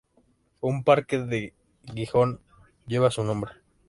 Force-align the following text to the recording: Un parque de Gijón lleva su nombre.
Un 0.61 0.81
parque 0.83 1.13
de 1.19 1.53
Gijón 1.93 2.39
lleva 2.87 3.11
su 3.11 3.23
nombre. 3.23 3.51